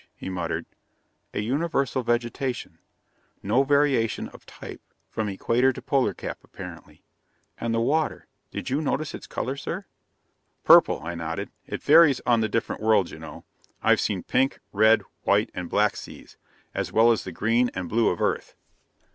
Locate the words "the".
7.71-7.79, 12.41-12.49, 17.23-17.31